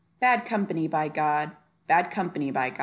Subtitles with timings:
[0.19, 1.19] bad company, by G,
[1.89, 2.77] bad company, by G